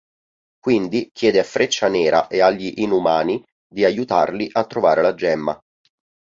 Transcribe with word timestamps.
Quindi 0.59 1.11
chiede 1.13 1.37
a 1.37 1.43
Freccia 1.43 1.87
Nera 1.87 2.25
e 2.25 2.41
agli 2.41 2.73
Inumani 2.77 3.43
di 3.71 3.85
aiutarli 3.85 4.49
a 4.51 4.65
trovare 4.65 5.03
la 5.03 5.13
gemma. 5.13 5.55